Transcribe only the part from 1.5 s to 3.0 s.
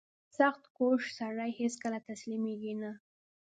هیڅکله تسلیمېږي نه.